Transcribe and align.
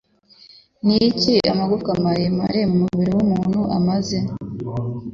Niki 0.85 1.33
Amagufa 1.51 1.91
maremare 2.03 2.59
mumubiri 2.71 3.11
wumuntu 3.15 3.59
amaze 3.77 4.17